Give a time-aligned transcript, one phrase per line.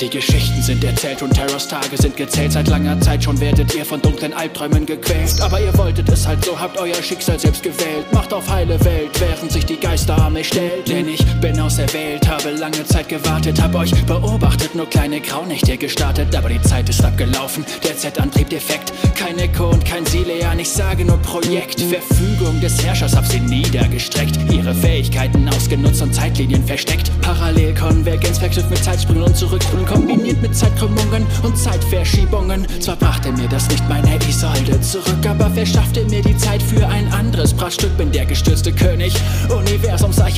[0.00, 2.52] Die Geschichten sind erzählt und Terrors Tage sind gezählt.
[2.52, 5.40] Seit langer Zeit schon werdet ihr von dunklen Albträumen gequält.
[5.40, 8.06] Aber ihr wolltet es halt so, habt euer Schicksal selbst gewählt.
[8.12, 10.88] Macht auf heile Welt, während sich die Geisterarmee stellt.
[10.88, 16.32] Denn ich bin auserwählt, habe lange Zeit gewartet, hab euch beobachtet, nur kleine Graunächte gestartet.
[16.36, 18.92] Aber die Zeit ist abgelaufen, der Z-Antrieb defekt.
[19.16, 21.80] Kein Echo und kein Silean, ich sage nur Projekt.
[21.80, 24.38] Verfügung des Herrschers hab sie niedergestreckt.
[24.52, 27.10] Ihre Fähigkeiten ausgenutzt und Zeitlinien versteckt.
[27.20, 32.66] Parallelkonvergenz verknüpft mit Zeitsprüngen und Zurücksprüngen kombiniert mit Zeitkrümmungen und Zeitverschiebungen.
[32.80, 37.10] Zwar brachte mir das nicht meine Isolde zurück, aber verschaffte mir die Zeit für ein
[37.12, 37.96] anderes Prachtstück.
[37.96, 39.14] Bin der gestürzte König,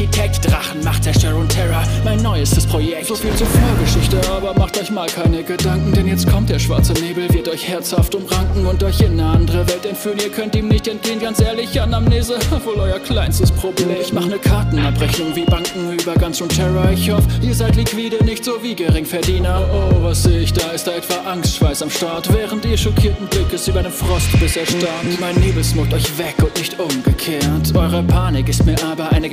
[0.01, 3.07] Universumsarchitekt, Drachenmacht, Zerstörung, Terror, mein neuestes Projekt.
[3.07, 6.93] So viel zur Vorgeschichte, aber macht euch mal keine Gedanken, denn jetzt kommt der schwarze
[6.95, 10.19] Nebel, wird euch herzhaft umranken und euch in eine andere Welt entführen.
[10.23, 13.97] Ihr könnt ihm nicht entgehen, ganz ehrlich, Anamnese, wohl euer kleinstes Problem.
[14.01, 16.91] Ich mach ne Kartenabrechnung wie Banken über ganz und Terror.
[16.93, 19.69] Ich hoffe, ihr seid liquide, nicht so wie Geringverdiener.
[19.73, 20.71] Oh, was sehe ich da?
[20.71, 22.33] Ist da etwa Angstschweiß am Start?
[22.33, 25.21] Während ihr schockierten Blickes über den Frost bis erstarrt.
[25.21, 27.75] Mein Nebel smuckt euch weg und nicht umgekehrt.
[27.75, 29.29] Eure Panik ist mir aber eine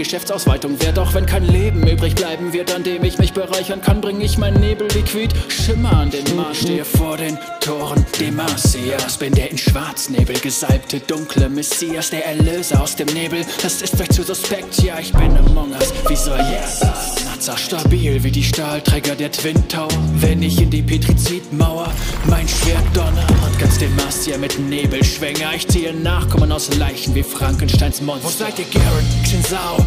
[0.58, 1.00] Geschäftsausweitung wert.
[1.00, 4.38] Auch wenn kein Leben übrig bleiben wird, an dem ich mich bereichern kann, bringe ich
[4.38, 5.30] mein Nebel liquid.
[5.50, 9.18] Schimmer an den Mars, stehe vor den Toren Demasias.
[9.18, 13.46] Bin der in Schwarznebel gesalbte dunkle Messias, der Erlöser aus dem Nebel.
[13.62, 15.94] Das ist euch zu suspekt, ja, ich bin Among Us.
[16.08, 16.82] Wie soll yes?
[17.26, 19.88] Nazar stabil wie die Stahlträger der Twin Tower.
[20.16, 21.92] Wenn ich in die Petrizidmauer
[22.26, 25.54] mein Schwert donner und ganz Demacia mit Nebel schwänger.
[25.56, 28.28] Ich ziehe Nachkommen aus Leichen wie Frankensteins Monster.
[28.28, 29.06] Wo seid ihr, Garen?
[29.24, 29.78] Xinsao,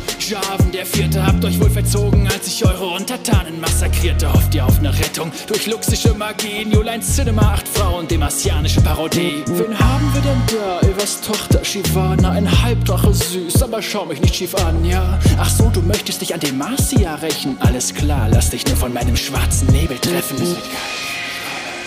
[0.51, 4.33] Javen, der Vierte, habt euch wohl verzogen, als ich eure Untertanen massakrierte.
[4.33, 6.65] Hofft ihr auf eine Rettung durch luxische Magie?
[6.65, 9.45] New Line Cinema, acht Frauen, demasianische Parodie.
[9.47, 10.81] Wen haben wir denn da?
[10.89, 15.21] Evas Tochter Shivana, ein Halbdrache süß, aber schau mich nicht schief an, ja?
[15.39, 17.57] Ach so, du möchtest dich an Demacia rächen?
[17.61, 20.37] Alles klar, lass dich nur von meinem schwarzen Nebel treffen.
[20.37, 20.73] Das wird geil.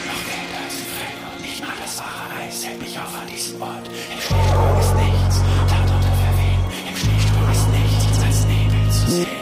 [0.07, 3.61] Noch kälter als Fell und nicht mal das wahre Eis hält mich auf an diesem
[3.61, 3.87] Ort.
[3.87, 4.32] Im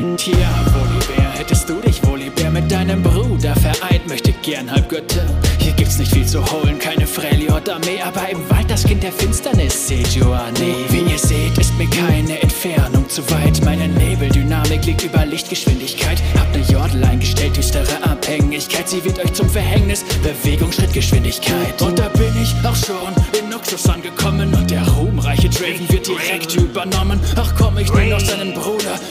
[0.02, 0.34] Tja,
[0.74, 5.22] Volibear, hättest du dich, Volibear, mit deinem Bruder vereint, möchte gern Halbgötter.
[5.60, 9.88] Hier gibt's nicht viel zu holen, keine Freljord-Armee, aber im Wald das Kind der Finsternis,
[9.88, 10.74] Sejuani.
[10.90, 13.64] Wie ihr seht, ist mir keine Entfernung zu weit.
[13.64, 16.20] Meine Nebeldynamik liegt über Lichtgeschwindigkeit.
[16.36, 18.90] Hab ne Jordel eingestellt, düstere Abhängigkeit.
[18.90, 20.04] Sie wird euch zum Verhängnis.
[20.24, 21.80] Bewegung, Schrittgeschwindigkeit.
[21.80, 24.52] Und da bin ich auch schon in Noxus angekommen.
[24.56, 27.20] Und der ruhmreiche Draven wird direkt übernommen.
[27.36, 27.54] Ach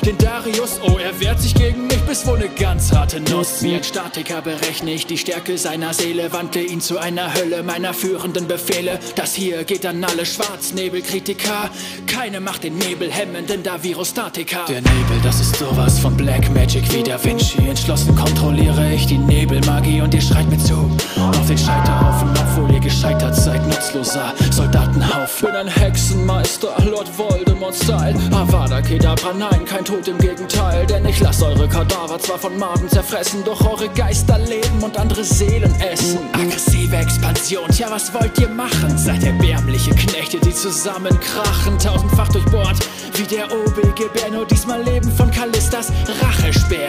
[0.00, 0.80] den Darius.
[0.82, 3.62] Oh, er wehrt sich gegen mich bis wohl ne ganz harte Nuss.
[3.62, 6.32] Wie ein Statiker berechne ich die Stärke seiner Seele.
[6.32, 8.98] Wandle ihn zu einer Hölle meiner führenden Befehle.
[9.16, 11.70] Das hier geht an alle Schwarznebelkritiker.
[12.06, 14.64] Keine macht den Nebel hemmen, denn da Virostatika.
[14.68, 17.58] Der Nebel, das ist sowas von Black Magic wie Da Vinci.
[17.68, 20.74] Entschlossen kontrolliere ich die Nebelmagie und ihr schreit mir zu.
[21.18, 25.46] Auf den Scheiterhaufen, obwohl ihr gescheitert seid, nutzloser Soldatenhaufen.
[25.46, 28.14] Bin ein Hexenmeister, Lord Voldemort-Style.
[28.32, 30.86] Avada Kedavra, nein, kein Tod im Gegenteil.
[30.86, 35.24] Denn ich lass eure Kadaver zwar von Maden zerfressen, doch eure Geister leben und andere
[35.24, 36.18] Seelen essen.
[36.32, 38.96] Aggressive Expansion, tja, was wollt ihr machen?
[38.96, 42.78] Seid erbärmliche Knechte, die zusammenkrachen, tausendfach durchbohrt.
[43.14, 45.92] Wie der OBGBär, nur diesmal leben von Kallistas
[46.22, 46.88] Rachespeer.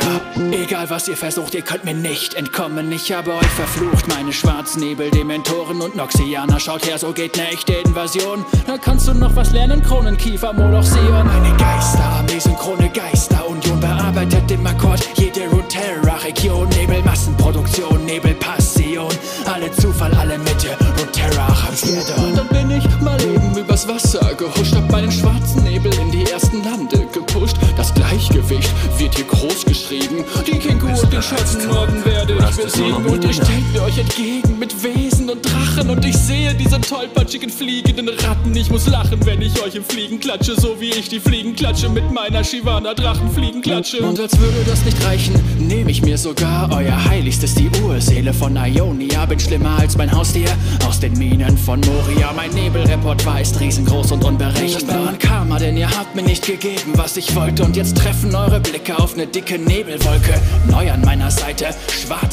[0.51, 2.91] Egal was ihr versucht, ihr könnt mir nicht entkommen.
[2.91, 6.59] Ich habe euch verflucht, meine Schwarznebel, Dementoren und Noxianer.
[6.59, 8.45] Schaut her, so geht ne echte Invasion.
[8.67, 11.29] Da kannst du noch was lernen, Kronenkiefer, Moloch, Sion.
[11.29, 16.67] Eine Geisterarmee, synchrone Geisterunion bearbeitet im Akkord jede Runeterra-Region.
[16.69, 19.11] Nebelmassenproduktion, Nebelpassion.
[19.45, 22.35] Alle Zufall, alle Mitte, Runeterra, Armageddon.
[22.35, 26.63] Dann bin ich mal eben übers Wasser gehuscht, hab meinen schwarzen Nebel in die ersten
[26.63, 27.57] Lande gepusht.
[27.77, 30.25] Das Gleichgewicht wird hier groß geschrieben.
[30.45, 32.10] Die Kingu und den Schattenorden werde
[32.51, 33.05] ich besiegen.
[33.05, 35.89] Und ihr stellt mir euch entgegen mit Wesen und Drachen.
[35.89, 38.55] Und ich sehe diese tollpatschigen fliegenden Ratten.
[38.55, 41.89] Ich muss lachen, wenn ich euch im Fliegen klatsche, so wie ich die Fliegen klatsche
[41.89, 44.01] mit meiner Shivana Drachenfliegen klatsche.
[44.01, 48.55] Und als würde das nicht reichen, nehme ich mir sogar euer Heiligstes, die Urseele von
[48.57, 49.25] Ionia.
[49.25, 50.49] Bin schlimmer als mein Haustier
[50.87, 52.33] aus den Minen von Moria.
[52.35, 55.09] Mein Nebelrepertoire ist riesengroß und unberechenbar.
[55.09, 57.63] An Karma, denn ihr habt mir nicht gegeben, was ich wollte.
[57.63, 60.39] Und jetzt treffen eure Blicke auf ne dicke Nebelwolke.
[60.69, 61.67] Neu an meiner Seite,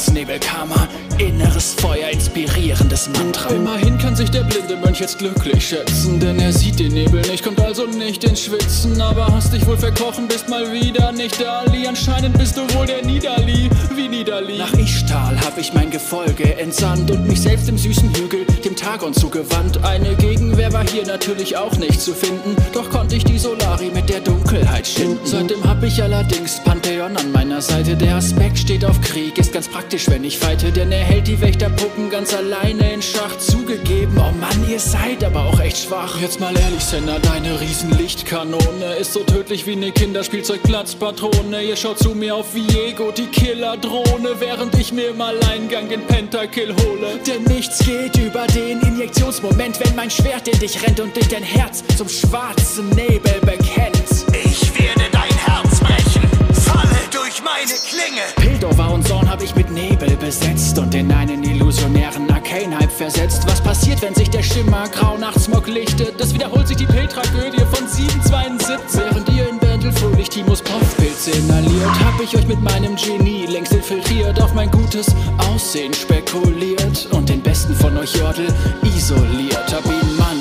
[0.09, 0.87] Schwarznebelkarma,
[1.19, 3.49] inneres Feuer, inspirierendes Mantra.
[3.49, 7.43] Immerhin kann sich der blinde Mönch jetzt glücklich schätzen, denn er sieht den Nebel nicht,
[7.43, 8.99] kommt also nicht ins Schwitzen.
[8.99, 11.87] Aber hast dich wohl verkrochen, bist mal wieder nicht Ali.
[11.87, 14.57] Anscheinend bist du wohl der Niederli, wie Niederli.
[14.57, 19.13] Nach Ischtal hab ich mein Gefolge entsandt und mich selbst im süßen Hügel, dem Tagon
[19.13, 19.83] zugewandt.
[19.83, 24.09] Eine Gegenwehr war hier natürlich auch nicht zu finden, doch konnte ich die Solari mit
[24.09, 25.19] der Dunkelheit schinden.
[25.23, 27.95] Seitdem hab ich allerdings Pantheon an meiner Seite.
[27.95, 31.41] Der Aspekt steht auf Krieg, ist ganz praktisch, wenn ich fighte, denn er hält die
[31.41, 33.37] Wächterpuppen ganz alleine in Schach.
[33.37, 36.19] Zugegeben, oh Mann, ihr seid aber auch echt schwach.
[36.21, 41.63] Jetzt mal ehrlich, Senna, deine Riesenlichtkanone ist so tödlich wie ne Kinderspielzeugplatzpatrone.
[41.63, 46.73] Ihr schaut zu mir auf Viego, die Killerdrohne, während ich mir im Alleingang den Pentakill
[46.75, 47.19] hole.
[47.27, 51.43] Denn nichts geht über den Injektionsmoment, wenn mein Schwert in dich rennt und dich dein
[51.43, 53.97] Herz zum schwarzen Nebel bekennt.
[54.45, 56.21] Ich werde dein Herz brechen.
[56.53, 58.21] Falle durch meine Klinge.
[58.37, 63.43] Pildover und Zorn hab ich mit Nebel besetzt und in einen illusionären Arcane-Hype versetzt.
[63.47, 66.19] Was passiert, wenn sich der Schimmer grau nach Smog lichtet?
[66.19, 68.99] Das wiederholt sich die Pilltragödie von 772.
[68.99, 73.73] Während ihr in Bändel fröhlich Timos Puffpilze inhaliert, hab ich euch mit meinem Genie längst
[73.73, 75.07] infiltriert, auf mein gutes
[75.51, 78.47] Aussehen spekuliert und den besten von euch Jördel
[78.83, 79.71] isoliert.
[79.71, 79.85] Hab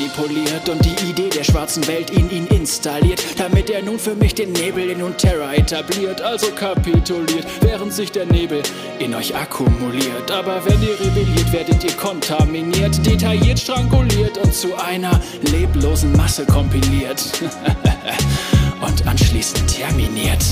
[0.09, 4.35] manipuliert und die Idee der schwarzen Welt in ihn installiert, damit er nun für mich
[4.35, 8.63] den Nebel in Unterra etabliert, also kapituliert, während sich der Nebel
[8.99, 10.31] in euch akkumuliert.
[10.31, 17.23] Aber wenn ihr rebelliert, werdet ihr kontaminiert, detailliert stranguliert und zu einer leblosen Masse kompiliert.
[18.81, 20.45] und anschließend terminiert.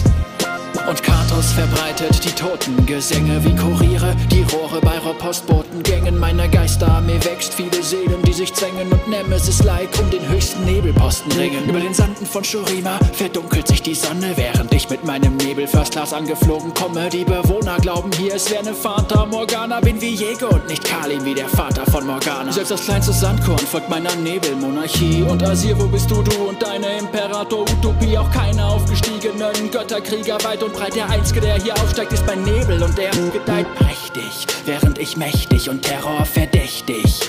[0.88, 7.54] Und Katos verbreitet die Totengesänge wie Kuriere, die Rohre bei Postbotengängen meiner Geisterarmee wächst.
[7.54, 11.68] Viele Seelen, die sich zwängen und Nemesis-like um den höchsten Nebelposten ringen.
[11.68, 15.92] Über den Sanden von Shurima verdunkelt sich die Sonne, während ich mit meinem Nebel First
[15.92, 17.08] Class angeflogen komme.
[17.08, 19.80] Die Bewohner glauben hier, es wäre ne Fata Morgana.
[19.80, 22.52] Bin wie Jäger und nicht Kalim wie der Vater von Morgana.
[22.52, 25.22] Selbst das kleinste Sandkorn folgt meiner Nebelmonarchie.
[25.22, 28.18] Und Asir, wo bist du, du und deine Imperator-Utopie?
[28.18, 30.94] Auch keine aufgestiegenen Götterkrieger weit und breit.
[30.94, 35.68] Der Einzige, der hier aufsteigt, ist mein Nebel und der gedeiht prächtig, während ich mächtig
[35.70, 37.20] und Terror verdächtig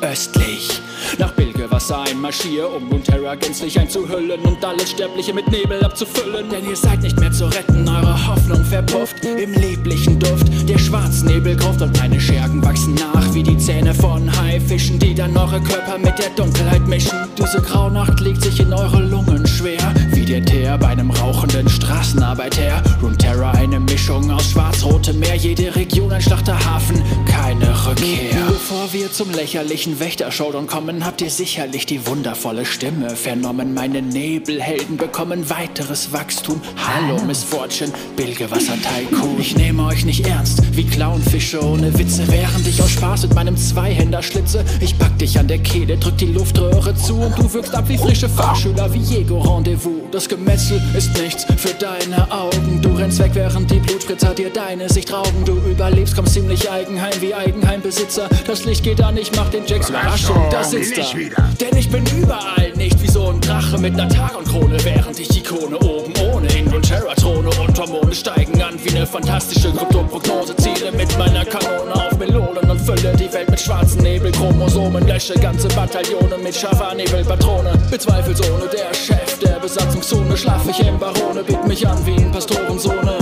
[0.00, 0.80] östlich
[1.18, 6.48] nach Bilgewasser einmarschiere, um Runeterra gänzlich einzuhüllen und alles Sterbliche mit Nebel abzufüllen.
[6.50, 11.82] Denn ihr seid nicht mehr zu retten, eure Hoffnung verpufft im lieblichen Duft der Schwarznebelgruft
[11.82, 16.18] und meine Schergen wachsen nach wie die Zähne von Haifischen, die dann eure Körper mit
[16.18, 17.16] der Dunkelheit mischen.
[17.38, 22.82] Diese Graunacht legt sich in eure Lungen schwer, wie der Teer bei einem rauchenden Straßenarbeiter.
[23.02, 28.44] Runeterra eine Mischung aus schwarz-rotem Meer, jede Region ein Schlachterhafen, keine Rückkehr.
[28.48, 33.74] Bevor wir zum lächerlichen Wächter-Showdown kommen, habt ihr sicherlich die wundervolle Stimme vernommen.
[33.74, 36.62] Meine Nebelhelden bekommen weiteres Wachstum.
[36.76, 39.38] Hallo, Miss Fortune, Bilgewasser-Tycoon.
[39.38, 43.54] Ich nehme euch nicht ernst, wie Clownfische ohne Witze, während ich aus Spaß mit meinem
[43.58, 44.64] Zweihänder schlitze.
[44.80, 47.98] Ich pack dich an der Kehle, drück die Luftröhre zu und du wirkst ab wie
[47.98, 50.04] frische Fahrschüler, wie Jego-Rendezvous.
[50.10, 52.80] Das Gemetzel ist nichts für deine Augen.
[52.80, 55.44] Du rennst weg, während die Blutspritzer dir deine Sicht rauben.
[55.44, 58.30] Du überlebst, kommst ziemlich Eigenheim wie Eigenheimbesitzer.
[58.46, 61.18] Das Licht geht an, ich mach den Jacks Überraschung, da sitzt er.
[61.18, 61.48] wieder.
[61.60, 65.42] Denn ich bin überall nicht wie so ein Drache mit ner Taron-Krone, während ich die
[65.42, 70.56] Krone oben ohne in und Terra-Throne und Hormone steigen an wie ne fantastische Kryptoprognose.
[70.56, 75.06] Ziele mit meiner Kanone auf Melonen und fülle die Welt mit schwarzen Nebelchromosomen.
[75.06, 77.72] Lösche ganze Bataillone mit scharfer Nebelpatrone.
[77.90, 80.36] Bezweifelsohne der Chef der Besatzungszone.
[80.36, 83.17] Schlaf ich im Barone, biet mich an wie ein Pastorensohne.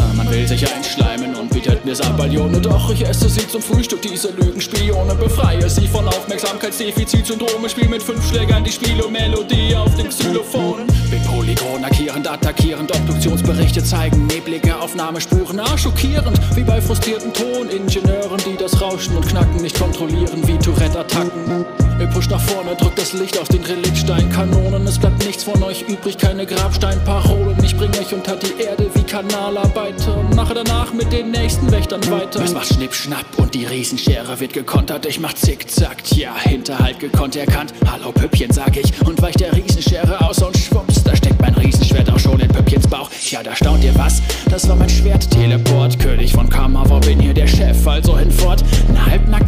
[2.36, 2.60] Mir Sabalione.
[2.60, 5.14] Doch ich esse sie zum Frühstück, diese Lügenspione.
[5.14, 7.68] Befreie sie von Aufmerksamkeitsdefizitsyndrome.
[7.68, 10.86] Spiel mit fünf Schlägern die Spielo-Melodie auf dem Xylophon.
[11.10, 12.94] Bin Polygon, markierend, attackierend.
[12.94, 15.60] Obduktionsberichte zeigen neblige Aufnahmespuren.
[15.60, 21.64] Ah, schockierend, wie bei frustrierten Toningenieuren, die das Rauschen und Knacken nicht kontrollieren, wie Tourette-Attacken.
[21.98, 24.86] Ihr pusht nach vorne, drückt das Licht auf den Reliktsteinkanonen.
[24.86, 27.62] Es bleibt nichts von euch übrig, keine Grabsteinparolen.
[27.64, 30.16] Ich bring euch unter die Erde wie Kanalarbeiter
[30.46, 32.25] mache danach mit den nächsten Wächtern weiter.
[32.34, 35.06] Es macht Schnipp, Schnapp und die Riesenschere wird gekontert.
[35.06, 37.72] Ich mach Zickzack, tja, Hinterhalt gekonnt erkannt.
[37.90, 42.10] Hallo Püppchen, sag ich und weich der Riesenschere aus und schwupps, da steckt mein Riesenschwert
[42.10, 43.08] auch schon in Püppchens Bauch.
[43.10, 44.20] Tja, da staunt ihr was?
[44.50, 45.98] Das war mein Schwert-Teleport.
[45.98, 48.62] König von Kammerwar, bin hier der Chef, also hinfort.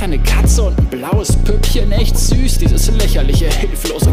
[0.08, 1.92] Eine Katze und ein blaues Püppchen.
[1.92, 4.10] Echt süß, dieses lächerliche, hilflose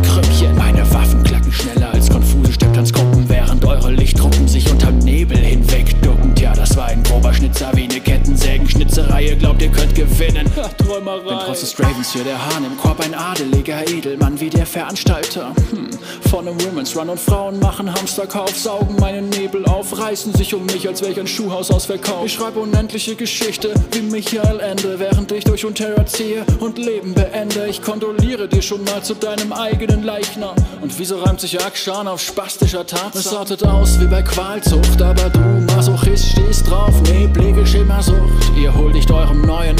[7.58, 7.96] hinwegducken.
[8.06, 8.65] Tja, das war
[8.96, 9.24] Kettensägenschnitzerei.
[9.24, 10.50] Ihr glaubt, ihr könnt gewinnen.
[10.78, 11.30] Träumerei.
[11.30, 15.54] Bin trotz des Ravens hier der Hahn im Korb, ein adeliger Edelmann wie der Veranstalter.
[15.72, 15.90] Hm.
[16.30, 20.66] Von einem Women's Run und Frauen machen Hamsterkauf, saugen meinen Nebel auf, reißen sich um
[20.66, 22.26] mich, als wäre ich ein Schuhhaus ausverkauft.
[22.26, 27.68] Ich schreibe unendliche Geschichte wie Michael Ende, während ich durch Unterra ziehe und Leben beende.
[27.68, 30.56] Ich kondoliere dir schon mal zu deinem eigenen Leichnam.
[30.82, 33.16] Und wieso reimt sich Akshan auf spastischer Tat?
[33.16, 38.52] Es artet aus wie bei Qualzucht, aber du Masochist stehst drauf, neblige Schimmersucht.
[38.58, 39.76] Ihr huldigt eurem neuen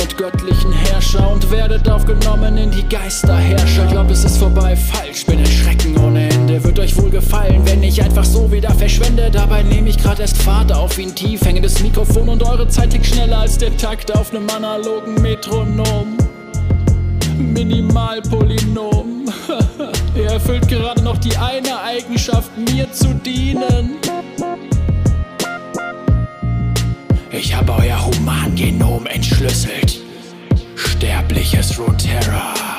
[0.00, 3.84] und göttlichen Herrscher und werdet aufgenommen in die Geisterherrscher.
[3.86, 6.64] Glaubt es ist vorbei, falsch, bin erschrecken ohne Ende.
[6.64, 9.30] Wird euch wohl gefallen, wenn ich einfach so wieder verschwende.
[9.30, 12.90] Dabei nehme ich grad erst Fahrt auf wie ein tief hängendes Mikrofon und eure Zeit
[12.90, 16.16] tickt schneller als der Takt auf nem analogen Metronom.
[17.36, 19.26] Minimalpolynom.
[20.14, 23.98] Ihr erfüllt gerade noch die eine Eigenschaft, mir zu dienen.
[27.38, 30.00] Ich habe euer Humangenom entschlüsselt.
[30.74, 32.75] Sterbliches Runeterra.